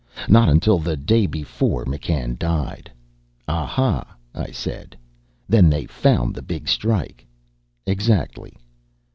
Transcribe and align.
Not 0.27 0.49
until 0.49 0.79
the 0.79 0.97
day 0.97 1.27
before 1.27 1.85
McCann 1.85 2.35
died." 2.39 2.91
"Ah 3.47 3.67
hah," 3.67 4.03
I 4.33 4.49
said. 4.49 4.97
"Then 5.47 5.69
they 5.69 5.85
found 5.85 6.33
the 6.33 6.41
big 6.41 6.67
strike." 6.67 7.23
"Exactly." 7.85 8.57